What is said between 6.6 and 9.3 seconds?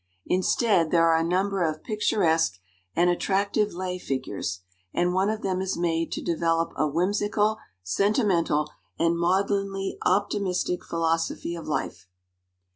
a whimsical, sentimental, and